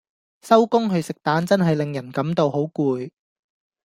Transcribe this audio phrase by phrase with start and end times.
[0.41, 3.11] 收工去食彈真係令人感到好攰